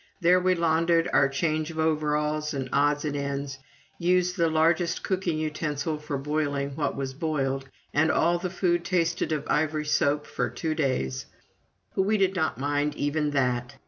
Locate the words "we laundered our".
0.39-1.29